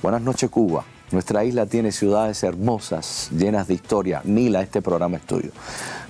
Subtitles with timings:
[0.00, 0.84] Buenas noches, Cuba.
[1.10, 4.20] Nuestra isla tiene ciudades hermosas, llenas de historia.
[4.22, 5.50] Mila, este programa es tuyo.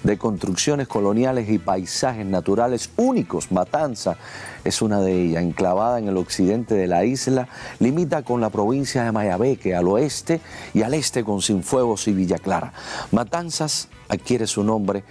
[0.02, 3.50] De construcciones coloniales y paisajes naturales únicos.
[3.50, 4.18] Matanza
[4.62, 7.48] es una de ellas, enclavada en el occidente de la isla,
[7.78, 10.42] limita con la provincia de Mayabeque al oeste
[10.74, 12.74] y al este con Cienfuegos y Villa Clara.
[13.10, 15.02] Matanzas adquiere su nombre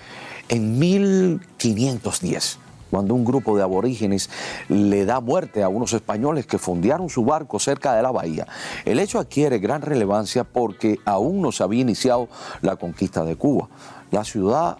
[0.49, 2.59] en 1510
[2.89, 4.29] cuando un grupo de aborígenes
[4.69, 8.47] le da muerte a unos españoles que fondearon su barco cerca de la bahía.
[8.85, 12.27] El hecho adquiere gran relevancia porque aún no se había iniciado
[12.61, 13.69] la conquista de Cuba.
[14.11, 14.77] La ciudad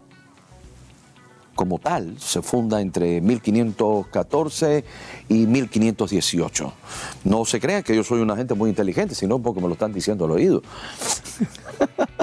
[1.57, 4.85] como tal se funda entre 1514
[5.27, 6.73] y 1518.
[7.25, 9.91] No se crean que yo soy una gente muy inteligente, sino porque me lo están
[9.91, 10.61] diciendo al oído.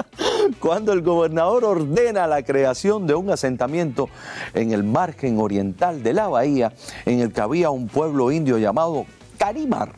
[0.59, 4.09] Cuando el gobernador ordena la creación de un asentamiento
[4.53, 6.73] en el margen oriental de la bahía,
[7.05, 9.05] en el que había un pueblo indio llamado
[9.37, 9.93] Carimar,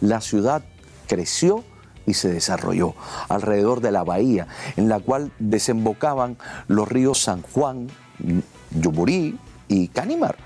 [0.00, 0.62] la ciudad
[1.06, 1.64] creció
[2.06, 2.94] y se desarrolló
[3.28, 6.36] alrededor de la bahía, en la cual desembocaban
[6.68, 7.88] los ríos San Juan,
[8.70, 10.36] Yumurí y Canimar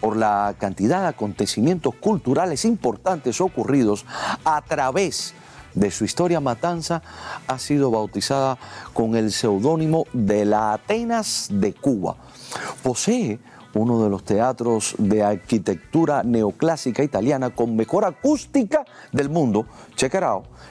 [0.00, 4.06] por la cantidad de acontecimientos culturales importantes ocurridos
[4.44, 5.34] a través
[5.74, 7.02] de su historia matanza,
[7.46, 8.58] ha sido bautizada
[8.92, 12.16] con el seudónimo de la Atenas de Cuba.
[12.82, 13.38] Posee
[13.74, 19.66] uno de los teatros de arquitectura neoclásica italiana con mejor acústica del mundo.
[19.96, 20.14] Check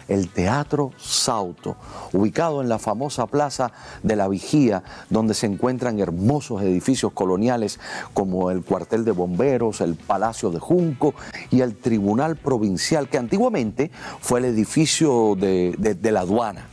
[0.09, 1.77] el Teatro Sauto,
[2.14, 3.72] ubicado en la famosa Plaza
[4.03, 7.80] de la Vigía, donde se encuentran hermosos edificios coloniales
[8.14, 11.14] como el cuartel de bomberos, el Palacio de Junco
[11.52, 16.66] y el Tribunal Provincial, que antiguamente fue el edificio de, la aduana.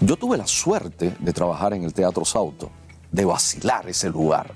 [0.00, 2.70] Yo tuve la suerte de trabajar en el Teatro Sauto,
[3.14, 4.54] de vacilar ese lugar.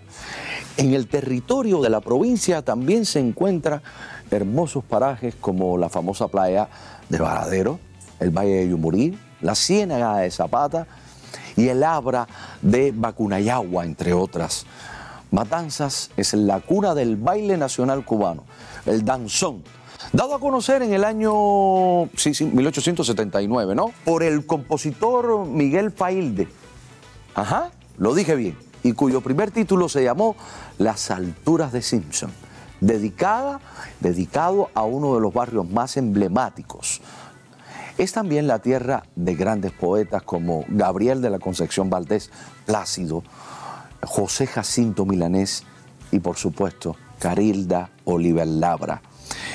[0.77, 3.83] En el territorio de la provincia también se encuentran
[4.31, 6.69] hermosos parajes como la famosa playa
[7.09, 7.79] de Varadero,
[8.20, 10.86] el Valle de Yumurí, la Ciénaga de Zapata
[11.56, 12.27] y el Abra
[12.61, 14.67] de Bacunayagua, entre otras.
[15.30, 18.45] Matanzas es la cuna del baile nacional cubano,
[18.86, 19.63] el danzón,
[20.13, 23.92] dado a conocer en el año sí, sí, 1879, ¿no?
[24.05, 26.48] Por el compositor Miguel Failde.
[27.35, 28.57] Ajá, lo dije bien.
[28.83, 30.36] Y cuyo primer título se llamó
[30.79, 32.31] Las alturas de Simpson
[32.81, 33.61] dedicada,
[34.01, 37.01] dedicado a uno de los barrios más emblemáticos.
[37.97, 42.31] Es también la tierra de grandes poetas como Gabriel de la Concepción Valdés
[42.64, 43.25] Plácido,
[44.05, 45.65] José Jacinto Milanés
[46.13, 49.03] y por supuesto Carilda Oliver Labra.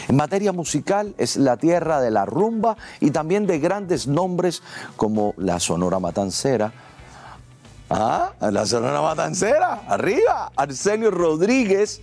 [0.10, 4.62] En materia musical es la tierra de la rumba y también de grandes nombres
[4.98, 6.74] como la Sonora Matancera.
[7.96, 12.02] Ah, la Sonora Matancera, arriba, Arsenio Rodríguez,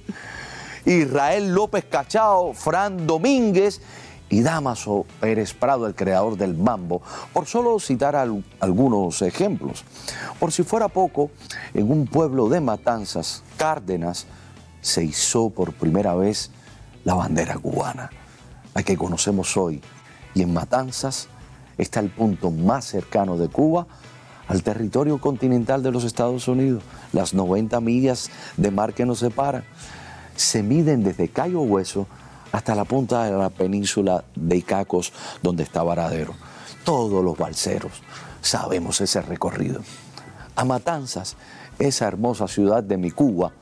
[0.84, 3.80] Israel López Cachao, Fran Domínguez
[4.28, 7.02] y Damaso Pérez Prado, el creador del mambo,
[7.32, 9.84] por solo citar algunos ejemplos.
[10.38, 11.32] Por si fuera poco,
[11.74, 14.28] en un pueblo de Matanzas, Cárdenas,
[14.80, 16.52] se hizo por primera vez
[17.02, 18.10] la bandera cubana,
[18.76, 19.82] la que conocemos hoy.
[20.34, 21.26] Y en Matanzas
[21.78, 23.88] está el punto más cercano de Cuba
[24.50, 29.62] al territorio continental de los Estados Unidos, las 90 millas de mar que nos separan
[30.34, 32.08] se miden desde Cayo Hueso
[32.50, 36.34] hasta la punta de la península de Icacos, donde está Varadero.
[36.82, 37.92] Todos los balseros
[38.40, 39.82] sabemos ese recorrido.
[40.56, 41.36] A Matanzas,
[41.78, 43.52] esa hermosa ciudad de mi Cuba,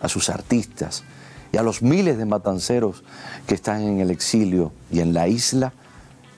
[0.00, 1.04] a sus artistas
[1.52, 3.04] y a los miles de matanceros
[3.46, 5.74] que están en el exilio y en la isla,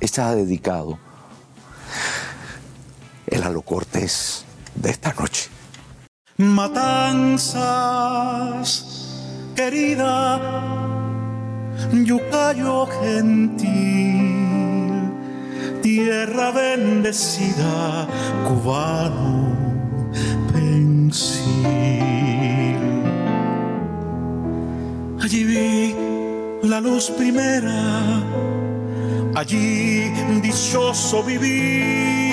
[0.00, 0.98] está dedicado
[3.26, 4.44] el a lo cortés
[4.74, 5.48] de esta noche.
[6.38, 7.56] Matanzas
[9.54, 10.38] querida,
[11.92, 14.12] Yucayo gentil,
[15.82, 18.06] tierra bendecida,
[18.46, 19.56] cubano
[20.52, 21.66] pensil.
[25.22, 25.94] Allí vi
[26.68, 28.22] la luz primera,
[29.34, 30.10] allí
[30.42, 32.25] dichoso viví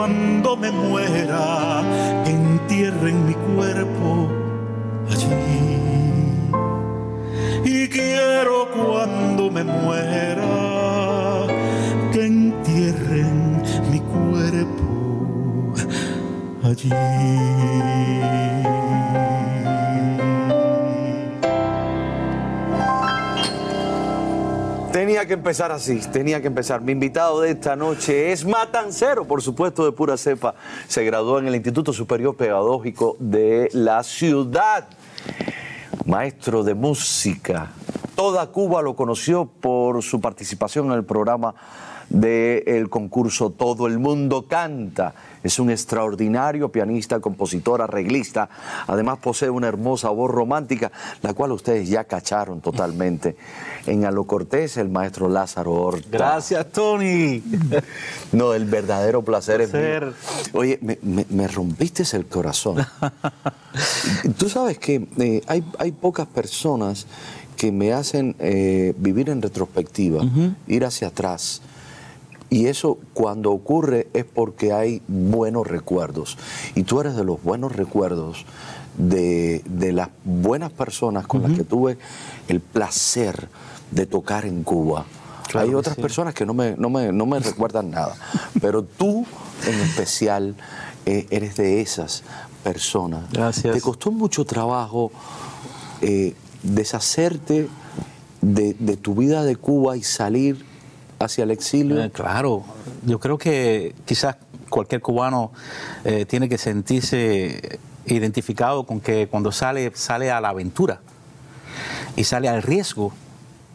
[0.00, 1.82] cuando me muera
[2.24, 4.30] que entierren mi cuerpo
[7.66, 11.46] y quiero cuando me muera
[12.12, 15.74] que entierren mi cuerpo
[16.64, 18.39] allí.
[25.20, 26.80] Tenía que empezar así, tenía que empezar.
[26.80, 30.54] Mi invitado de esta noche es Matancero, por supuesto, de pura cepa.
[30.88, 34.88] Se graduó en el Instituto Superior Pedagógico de la ciudad
[36.06, 37.70] maestro de música,
[38.14, 41.54] Toda Cuba lo conoció por su participación en el programa
[42.08, 45.12] del concurso Todo el Mundo Canta.
[45.42, 48.48] Es un extraordinario pianista, compositor, arreglista.
[48.86, 50.92] Además posee una hermosa voz romántica,
[51.22, 53.36] la cual ustedes ya cacharon totalmente.
[53.86, 56.08] En Alo Cortés, el maestro Lázaro Horta.
[56.10, 57.42] Gracias, Tony.
[58.32, 60.02] No, el verdadero placer, Placer.
[60.04, 60.60] es mío.
[60.60, 62.86] Oye, me, me- me rompiste el corazón.
[64.38, 67.06] Tú sabes que eh, hay, hay pocas personas
[67.56, 70.22] que me hacen eh, vivir en retrospectiva,
[70.66, 71.60] ir hacia atrás.
[72.50, 76.36] Y eso cuando ocurre es porque hay buenos recuerdos.
[76.74, 78.44] Y tú eres de los buenos recuerdos
[78.98, 81.96] de, de las buenas personas con las que tuve
[82.48, 83.48] el placer
[83.92, 85.06] de tocar en Cuba.
[85.48, 86.02] Claro hay otras sí.
[86.02, 88.16] personas que no me, no me, no me recuerdan nada.
[88.60, 89.24] Pero tú
[89.66, 90.56] en especial
[91.06, 92.24] eh, eres de esas
[92.64, 93.30] personas.
[93.32, 93.74] Gracias.
[93.74, 95.12] ¿Te costó mucho trabajo
[96.02, 97.68] eh, deshacerte
[98.42, 100.69] de, de tu vida de Cuba y salir
[101.20, 102.02] hacia el exilio?
[102.02, 102.64] Eh, claro,
[103.04, 104.36] yo creo que quizás
[104.68, 105.52] cualquier cubano
[106.04, 111.00] eh, tiene que sentirse identificado con que cuando sale, sale a la aventura
[112.16, 113.12] y sale al riesgo.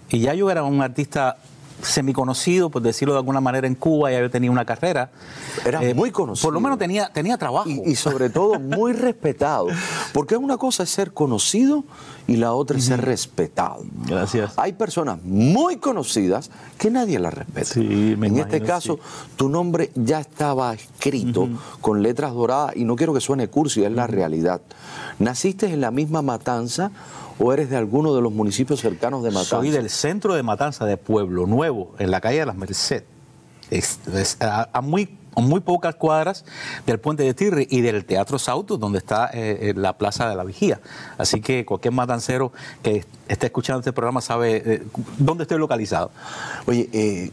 [0.09, 1.37] Y ya yo era un artista
[1.81, 5.11] semiconocido, por decirlo de alguna manera, en Cuba, ya yo tenía una carrera.
[5.57, 6.47] Eh, Eras muy conocido.
[6.47, 7.69] Por lo menos tenía, tenía trabajo.
[7.69, 9.67] Y, y sobre todo muy respetado.
[10.13, 11.83] Porque una cosa es ser conocido
[12.27, 13.83] y la otra es ser respetado.
[14.07, 14.53] Gracias.
[14.57, 17.65] Hay personas muy conocidas que nadie las respeta.
[17.65, 18.99] Sí, me en imagino, este caso,
[19.35, 21.47] tu nombre ya estaba escrito
[21.81, 24.61] con letras doradas y no quiero que suene cursi, es la realidad.
[25.19, 26.91] ¿Naciste en la misma matanza
[27.37, 29.57] o eres de alguno de los municipios cercanos de Matanza?
[29.57, 33.03] Soy del centro de Matanza, de Pueblo Nuevo, en la calle de las Merced.
[33.69, 36.45] Es- es a, a muy, muy pocas cuadras
[36.85, 40.35] del puente de Tirri y del Teatro Sauto, donde está eh, eh, la Plaza de
[40.35, 40.79] la Vigía.
[41.17, 42.51] Así que cualquier matancero
[42.81, 44.83] que esté escuchando este programa sabe eh,
[45.17, 46.11] dónde estoy localizado.
[46.67, 47.31] Oye, eh,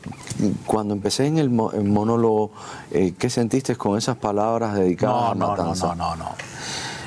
[0.67, 2.53] cuando empecé en el, mo- el monólogo,
[3.19, 5.95] ¿qué sentiste con esas palabras dedicadas No, a no, no, Matanza?
[5.95, 6.29] no, no, no.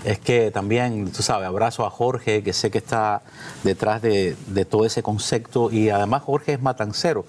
[0.05, 3.23] Es que también, tú sabes, abrazo a Jorge, que sé que está
[3.63, 4.35] detrás de,
[4.69, 7.25] todo ese concepto, y además Jorge es matancero,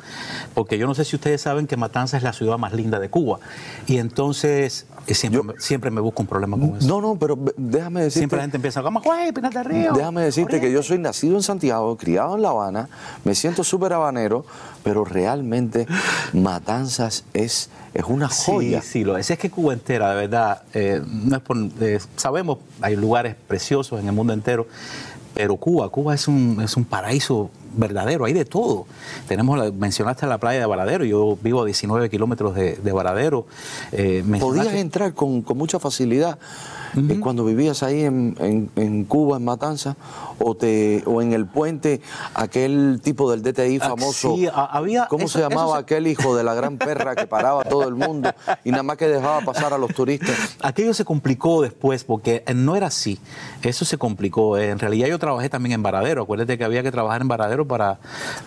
[0.53, 3.09] porque yo no sé si ustedes saben que Matanza es la ciudad más linda de
[3.09, 3.39] Cuba,
[3.87, 4.85] y entonces
[5.15, 6.87] siempre, Yo- siempre me busco un problema con eso.
[6.89, 8.19] No, no, pero déjame decirte.
[8.21, 9.93] siempre la gente empieza, vamos, güey, Pinar del Río.
[9.93, 12.89] Déjame decirte que yo soy nacido en Santiago, criado en La Habana,
[13.25, 14.45] me siento súper habanero,
[14.83, 15.87] pero realmente
[16.33, 18.83] Matanzas es, es una joya.
[18.83, 19.31] Sí, sí, lo es.
[19.31, 24.01] Es que Cuba entera, de verdad, eh, no es por, eh, sabemos, hay lugares preciosos
[24.01, 24.67] en el mundo entero,
[25.35, 28.87] pero Cuba, Cuba es un, es un paraíso verdadero, hay de todo.
[29.29, 33.47] Tenemos, mencionaste la playa de Varadero, yo vivo a 19 kilómetros de, de Varadero.
[33.93, 36.39] Eh, Podías entrar con mucha facilidad
[36.97, 39.97] eh, cuando vivías ahí en, en- en Cuba, en Matanzas,
[40.39, 42.01] o, te, o en el puente,
[42.35, 44.35] aquel tipo del DTI Ah, famoso.
[44.37, 47.65] sí, había- ¿Cómo eso- se llamaba se- aquel hijo de la gran perra que paraba
[47.65, 48.31] todo el mundo
[48.65, 50.57] y nada más que dejaba pasar a los turistas?
[50.61, 53.19] Aquello se complicó después porque eh, no era así.
[53.63, 54.57] Eso se complicó.
[54.59, 56.23] Eh, En realidad yo trabajé también en Varadero.
[56.23, 57.99] Acuérdate que había que trabajar en Varadero para,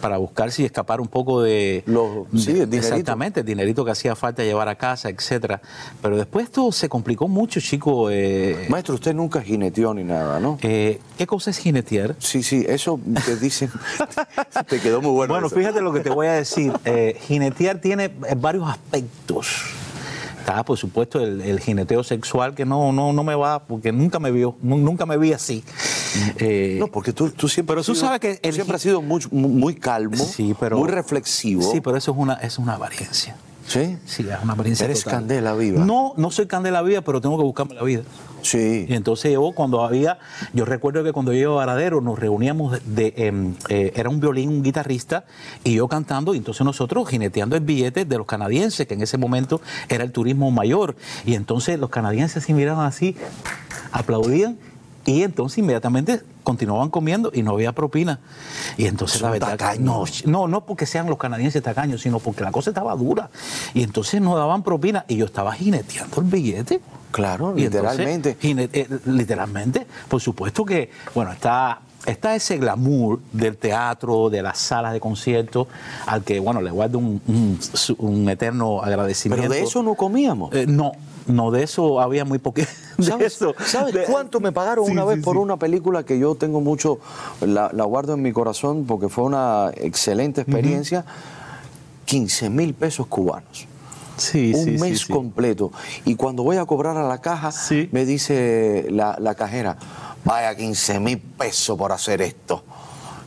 [0.01, 1.83] para buscar si escapar un poco de...
[1.85, 2.75] Los- sí, de- el dinerito.
[2.77, 5.61] Exactamente, el dinerito que hacía falta llevar a casa, etcétera.
[6.01, 8.09] Pero después esto se complicó mucho, chico.
[8.11, 8.38] Eh,
[8.69, 10.57] Maestro, usted nunca jineteó ni nada, ¿no?
[10.61, 12.15] eh, ¿Qué cosa es jinetear?
[12.19, 13.71] Sí, sí, eso te dicen.
[14.67, 15.33] te quedó muy bueno.
[15.33, 15.55] Bueno, eso.
[15.55, 16.71] fíjate lo que te voy a decir.
[16.85, 19.47] Eh, jinetear tiene eh, varios aspectos.
[20.39, 24.19] Está, por supuesto, el, el jineteo sexual, que no, no, no me va, porque nunca
[24.19, 25.63] me vio, nu- nunca me vi así.
[26.37, 29.01] Eh, No, porque tú, tú siempre, Pero tú sido- sabes que el siempre has sido
[29.01, 31.61] muy, muy calmo, Sí, pero- muy reflexivo.
[31.71, 33.35] Sí, pero eso es una, es una apariencia.
[33.67, 33.97] ¿Sí?
[34.07, 34.85] Sí, es una apariencia.
[34.85, 35.19] Eres total.
[35.19, 35.85] candela viva.
[35.85, 38.01] No, no soy candela viva, pero tengo que buscarme la vida.
[38.41, 38.85] Sí.
[38.87, 40.19] Y entonces yo cuando había,
[40.53, 44.19] yo recuerdo que cuando yo iba a Varadero nos reuníamos de, em, eh, era un
[44.19, 45.25] violín, un guitarrista
[45.63, 49.17] y yo cantando y entonces nosotros jineteando el billete de los canadienses, que en ese
[49.17, 50.95] momento era el turismo mayor.
[51.25, 53.15] Y entonces los canadienses se miraban así,
[53.91, 54.57] aplaudían
[55.05, 58.19] y entonces inmediatamente continuaban comiendo y no había propina.
[58.77, 60.25] Y entonces la verdad, tacaños.
[60.25, 63.29] no, no, no porque sean los canadienses tacaños, sino porque la cosa estaba dura.
[63.73, 66.81] Y entonces no daban propina y yo estaba jineteando el billete.
[67.11, 68.37] Claro, Y literalmente.
[68.41, 74.93] eh, literalmente, por supuesto que, bueno, está, está ese glamour del teatro, de las salas
[74.93, 75.67] de conciertos,
[76.05, 77.19] al que, bueno, le guardo un,
[77.97, 79.41] un eterno agradecimiento.
[79.41, 80.53] Pero de eso no comíamos.
[80.53, 80.91] Eh, no,
[81.27, 82.67] no, de eso había muy poquito.
[82.99, 83.53] ¿Sabes, eso.
[83.65, 85.41] ¿sabes De- cuánto me pagaron Sí, una vez sí, por sí.
[85.41, 86.99] una película que yo tengo mucho,
[87.41, 91.05] la, la guardo en mi corazón porque fue una excelente experiencia?
[92.05, 93.67] 15 mil pesos cubanos.
[94.17, 95.13] Sí, un sí, mes sí.
[95.13, 95.71] completo.
[96.05, 97.51] Y cuando voy a cobrar a la caja,
[97.91, 99.77] me dice la, la cajera,
[100.25, 102.63] vaya 15 mil pesos por hacer esto.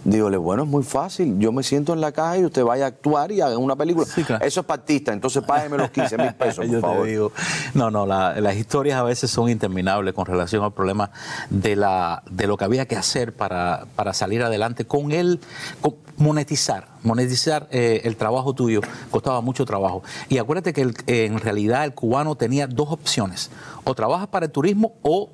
[0.04, 1.38] Dígole, bueno, es muy fácil.
[1.38, 4.04] Yo me siento en la caja y usted vaya a actuar y haga una película.
[4.40, 7.04] Eso es partista, entonces págame los 15 mil pesos, por Yo favor.
[7.04, 7.32] te digo,
[7.74, 11.10] no, no, la- las historias a veces son interminables con relación al problema
[11.50, 15.38] de, la, de lo que había que hacer para, para salir adelante con él,
[15.80, 18.80] con monetizar, monetizar eh, el trabajo tuyo
[19.10, 20.02] costaba mucho trabajo.
[20.28, 23.50] Y acuérdate que el- en realidad el cubano tenía dos opciones,
[23.84, 25.30] o trabajas para el turismo o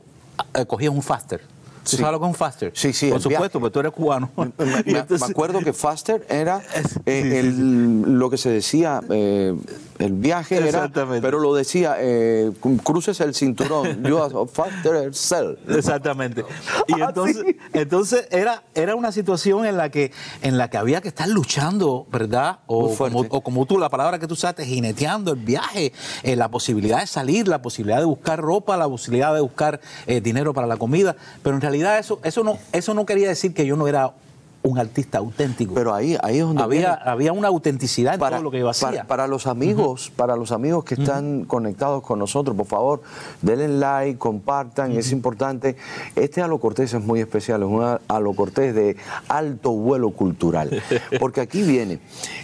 [0.55, 1.41] eh, cogías un faster.
[1.91, 2.03] ¿Tú Sí.
[2.03, 2.73] lo es un faster?
[2.75, 4.31] Sí, sí, Por supuesto, porque tú eres cubano.
[4.37, 4.45] Me,
[4.87, 8.51] Y me- entonces- me acuerdo que Faster era eh, sí, sí, el- lo que se
[8.51, 9.55] decía, eh,
[9.99, 10.89] el viaje era,
[11.21, 12.53] pero lo decía, eh,
[12.85, 15.57] cruces el cinturón, you are faster cell.
[15.69, 16.45] Exactamente.
[16.87, 21.01] Y Ah, entonces, entonces era, era una situación en la que en la que había
[21.01, 22.59] que estar luchando, ¿verdad?
[22.67, 25.93] O como, o como tú, la palabra que tú usaste, jineteando el viaje,
[26.23, 29.81] la posibilidad de salir, la posibilidad de buscar ropa, la posibilidad de buscar
[30.23, 31.17] dinero para la comida.
[31.43, 34.13] Pero en realidad eso, eso no, eso no quería decir que yo no era
[34.61, 35.73] un artista auténtico.
[35.73, 38.69] Pero ahí, ahí es donde había, viene- había una autenticidad en todo lo que yo
[38.69, 38.89] hacía.
[38.89, 43.03] Para, para los amigos, para los amigos que están conectados con nosotros, por favor,
[43.41, 45.77] denle like, compartan, es importante.
[46.17, 48.97] Este Halo Cortés es muy especial, es un Halo Cortés de
[49.29, 50.83] alto vuelo cultural.
[51.21, 52.01] Porque aquí viene,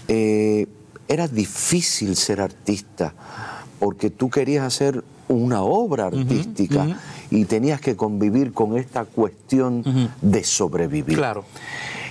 [0.06, 0.66] eh,
[1.08, 3.12] era difícil ser artista,
[3.78, 6.86] porque tú querías hacer una obra artística
[7.34, 9.82] y tenías que convivir con esta cuestión
[10.20, 11.16] de sobrevivir.
[11.16, 11.44] Claro.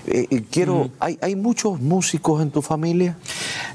[0.05, 3.15] Eh, quiero, ¿hay, ¿hay muchos músicos en tu familia?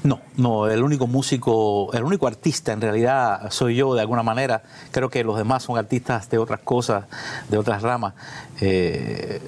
[0.03, 4.63] No, no, el único músico, el único artista en realidad soy yo de alguna manera.
[4.91, 7.07] Creo que los demás son artistas de otras cosas,
[7.49, 8.13] de otras ramas.
[8.61, 9.41] Eh,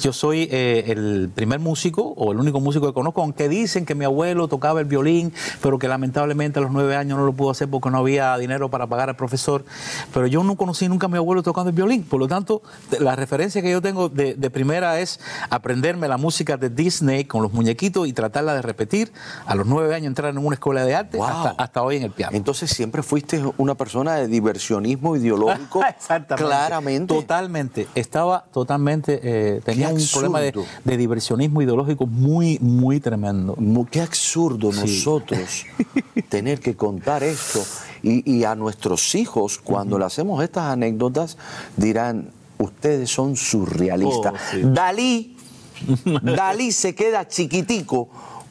[0.00, 3.94] yo soy eh, el primer músico o el único músico que conozco, aunque dicen que
[3.94, 7.50] mi abuelo tocaba el violín, pero que lamentablemente a los nueve años no lo pudo
[7.50, 9.64] hacer porque no había dinero para pagar al profesor.
[10.12, 12.02] Pero yo no conocí nunca a mi abuelo tocando el violín.
[12.04, 12.62] Por lo tanto,
[12.98, 17.42] la referencia que yo tengo de, de primera es aprenderme la música de Disney con
[17.42, 19.12] los muñequitos y tratarla de repetir.
[19.46, 21.26] A los nueve años entrar en una escuela de arte Wow.
[21.26, 22.36] hasta, hasta hoy en el piano.
[22.36, 25.82] Entonces siempre fuiste una persona de diversionismo ideológico.
[25.88, 26.44] Exactamente.
[26.48, 27.14] Claramente.
[27.14, 27.86] Totalmente.
[27.94, 29.20] Estaba totalmente.
[29.22, 33.56] eh, tenía Un problema de, diversionismo ideológico muy, muy tremendo.
[33.90, 35.66] Qué absurdo nosotros
[36.28, 37.62] tener que contar esto.
[38.02, 41.38] Y, y a nuestros hijos, cuando le hacemos estas anécdotas,
[41.76, 44.32] dirán, ustedes son surrealistas.
[44.34, 44.60] Oh, sí.
[44.62, 45.36] Dalí,
[46.22, 48.08] Dalí se queda chiquitico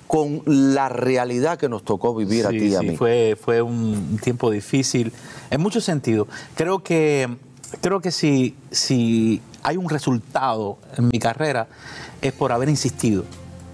[0.08, 2.96] con la realidad que nos tocó vivir a Sí, ti y a mí.
[2.96, 5.12] Fue, fue un tiempo difícil
[5.50, 6.28] en muchos sentidos.
[6.56, 7.28] Creo que,
[7.82, 11.68] creo que si, si hay un resultado en mi carrera
[12.22, 13.24] es por haber insistido.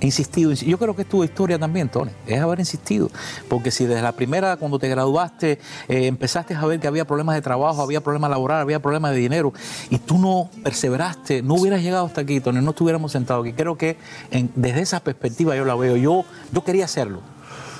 [0.01, 3.11] Insistido, insi- yo creo que es tu historia también, Tony, es haber insistido.
[3.49, 7.35] Porque si desde la primera, cuando te graduaste, eh, empezaste a ver que había problemas
[7.35, 9.51] de trabajo, había problemas laborales, había problemas de dinero,
[9.89, 13.51] y tú no perseveraste, no hubieras llegado hasta aquí, Tony, no estuviéramos sentados aquí.
[13.53, 13.97] Creo que
[14.31, 15.97] en- desde esa perspectiva yo la veo.
[15.97, 17.19] Yo, yo quería hacerlo.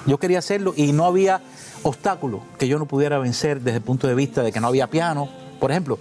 [0.05, 1.39] Yo quería hacerlo y no había
[1.83, 4.87] obstáculo que yo no pudiera vencer desde el punto de vista de que no había
[4.87, 5.29] piano.
[5.59, 5.99] Por ejemplo,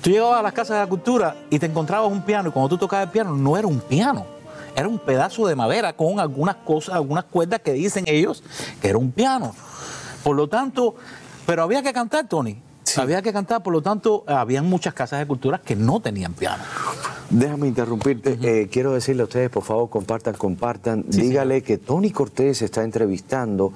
[0.00, 2.68] tú llegabas a las casas de la cultura y te encontrabas un piano y cuando
[2.68, 4.26] tú tocabas el piano no era un piano,
[4.74, 8.42] era un pedazo de madera con algunas cosas, algunas cuerdas que dicen ellos
[8.80, 9.54] que era un piano.
[10.22, 10.94] Por lo tanto,
[11.46, 12.62] pero había que cantar, Tony.
[12.98, 16.62] Había que cantar, por lo tanto, habían muchas casas de cultura que no tenían piano.
[17.30, 18.38] Déjame interrumpirte.
[18.42, 21.04] Eh, quiero decirle a ustedes, por favor, compartan, compartan.
[21.06, 23.72] Dígale que Tony Cortés está entrevistando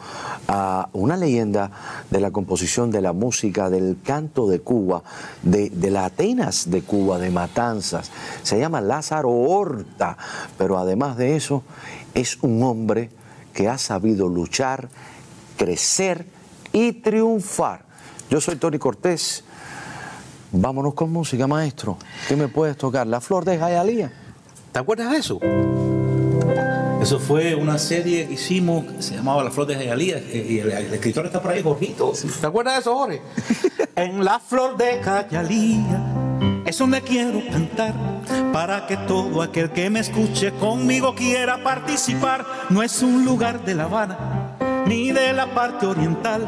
[0.49, 1.71] a una leyenda
[2.11, 5.05] de la composición de la música, del canto de Cuba,
[5.43, 8.11] de, de la Atenas de Cuba, de Matanzas.
[8.43, 10.17] Se llama Lázaro Horta,
[10.59, 11.63] pero además de eso,
[12.15, 13.11] es un hombre
[13.53, 14.89] que ha sabido luchar,
[15.57, 16.27] crecer
[16.73, 17.85] y triunfar.
[18.35, 19.45] Yo soy Tony Cortés.
[20.51, 21.97] Vámonos con música, maestro.
[22.27, 23.07] ¿Qué me puedes tocar?
[23.07, 24.11] La flor de Jayalía.
[24.73, 25.39] ¿Te acuerdas de eso?
[27.01, 30.69] Eso fue una serie que hicimos que se llamaba La Flor de Jayalía y el,
[30.69, 32.13] el escritor está por ahí, Jorgito.
[32.41, 33.23] ¿Te acuerdas de eso, Jorge?
[33.95, 37.95] En la flor de Cayalía es donde quiero cantar
[38.53, 42.45] para que todo aquel que me escuche conmigo quiera participar.
[42.71, 44.34] No es un lugar de La Habana
[44.87, 46.47] ni de la parte oriental,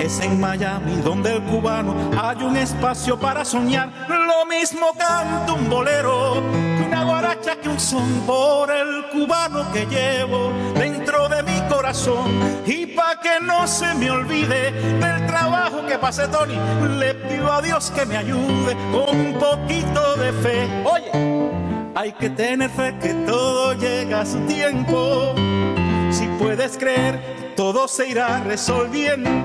[0.00, 3.90] es en Miami donde el cubano hay un espacio para soñar.
[4.08, 6.42] Lo mismo canto un bolero
[6.78, 12.30] que una guaracha que un son por el cubano que llevo dentro de mi corazón.
[12.66, 16.58] Y pa' que no se me olvide del trabajo que pasé Tony
[16.98, 20.68] le pido a Dios que me ayude con un poquito de fe.
[20.84, 21.26] Oye
[21.96, 25.34] hay que tener fe que todo llega a su tiempo.
[26.10, 29.42] Si puedes creer todo se irá resolviendo